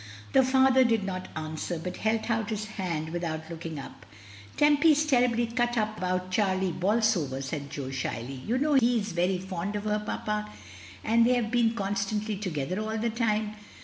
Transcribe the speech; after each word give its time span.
The 0.33 0.41
father 0.43 0.83
did 0.83 1.03
not 1.03 1.27
answer, 1.35 1.77
but 1.77 1.97
held 1.97 2.21
out 2.29 2.49
his 2.49 2.65
hand 2.65 3.09
without 3.09 3.51
looking 3.51 3.77
up. 3.77 4.03
"Tempy 4.57 4.93
is 4.93 5.05
terribly 5.05 5.45
cut 5.45 5.77
up 5.77 5.95
about 5.99 6.31
Charlie 6.31 6.71
Bolsover," 6.71 7.39
said 7.39 7.69
Jo, 7.69 7.91
shyly. 7.91 8.41
"You 8.43 8.57
know 8.57 8.73
he 8.73 8.97
is 8.99 9.11
very 9.11 9.37
fond 9.37 9.75
of 9.75 9.83
her, 9.83 10.01
papa, 10.03 10.49
and 11.03 11.23
they 11.23 11.35
have 11.35 11.51
been 11.51 11.75
constantly 11.75 12.35
together 12.35 12.79
all 12.79 12.97
this 12.97 13.13
time. 13.13 13.53